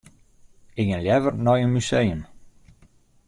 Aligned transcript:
Ik 0.79 0.85
gean 0.87 1.03
leaver 1.07 1.33
nei 1.43 1.61
in 1.65 1.71
museum. 1.75 2.21